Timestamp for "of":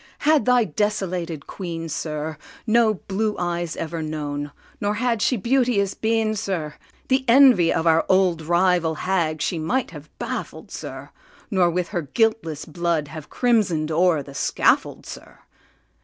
7.71-7.85